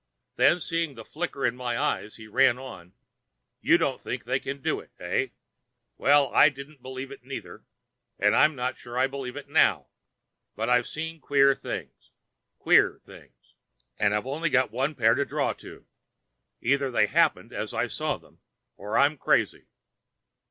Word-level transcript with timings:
Then, 0.35 0.59
seeing 0.59 0.95
the 0.95 1.05
flicker 1.05 1.45
in 1.45 1.55
my 1.55 1.77
eyes, 1.77 2.15
he 2.15 2.25
ran 2.25 2.57
on: 2.57 2.93
"You 3.59 3.77
don't 3.77 4.01
think 4.01 4.23
they 4.23 4.39
can 4.39 4.59
do 4.59 4.79
it, 4.79 4.89
eh? 4.99 5.27
Well, 5.95 6.33
I 6.33 6.49
didn't 6.49 6.81
believe 6.81 7.11
it 7.11 7.23
neither, 7.23 7.65
and 8.17 8.35
I'm 8.35 8.55
not 8.55 8.79
sure 8.79 8.97
I 8.97 9.05
believe 9.05 9.35
it 9.35 9.47
now, 9.47 9.89
but 10.55 10.71
I've 10.71 10.87
seen 10.87 11.19
queer 11.21 11.53
things—queer 11.53 12.97
things—and 13.03 14.15
I've 14.15 14.25
only 14.25 14.49
got 14.49 14.71
one 14.71 14.95
pair 14.95 15.13
to 15.13 15.23
draw 15.23 15.53
to. 15.53 15.85
Either 16.61 16.89
they 16.89 17.05
happened 17.05 17.53
as 17.53 17.71
I 17.71 17.85
saw 17.85 18.17
them 18.17 18.39
or 18.77 18.97
I'm 18.97 19.17
crazy." 19.19 19.67